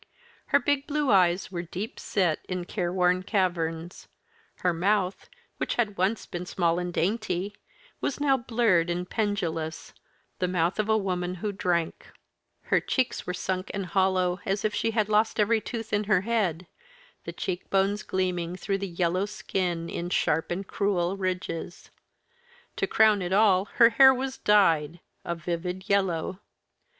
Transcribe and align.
Her 0.47 0.57
big 0.59 0.87
blue 0.87 1.11
eyes 1.11 1.51
were 1.51 1.61
deep 1.61 1.99
set 1.99 2.43
in 2.49 2.65
careworn 2.65 3.21
caverns; 3.21 4.07
her 4.61 4.73
mouth, 4.73 5.29
which 5.57 5.75
had 5.75 5.95
once 5.95 6.25
been 6.25 6.47
small 6.47 6.79
and 6.79 6.91
dainty, 6.91 7.55
was 7.99 8.19
now 8.19 8.35
blurred 8.35 8.89
and 8.89 9.07
pendulous, 9.07 9.93
the 10.39 10.47
mouth 10.47 10.79
of 10.79 10.89
a 10.89 10.97
woman 10.97 11.35
who 11.35 11.51
drank; 11.51 12.07
her 12.63 12.79
cheeks 12.79 13.27
were 13.27 13.33
sunk 13.35 13.69
and 13.75 13.85
hollow 13.85 14.39
as 14.43 14.65
if 14.65 14.73
she 14.73 14.89
had 14.89 15.07
lost 15.07 15.39
every 15.39 15.61
tooth 15.61 15.93
in 15.93 16.05
her 16.05 16.21
head, 16.21 16.65
the 17.25 17.31
cheek 17.31 17.69
bones 17.69 18.01
gleaming 18.01 18.55
through 18.55 18.79
the 18.79 18.87
yellow 18.87 19.27
skin 19.27 19.87
in 19.87 20.09
sharp 20.09 20.49
and 20.49 20.65
cruel 20.65 21.15
ridges. 21.15 21.91
To 22.77 22.87
crown 22.87 23.21
it 23.21 23.33
all, 23.33 23.65
her 23.75 23.89
hair 23.89 24.11
was 24.15 24.39
dyed 24.39 24.99
a 25.23 25.35
vivid 25.35 25.87
yellow. 25.87 26.39